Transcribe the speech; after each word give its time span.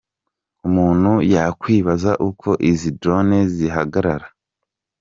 Umuntu 0.67 1.11
yakwibaza 1.33 2.11
uko 2.29 2.49
izi 2.69 2.89
drone 2.99 3.39
zihagarara:. 3.55 4.27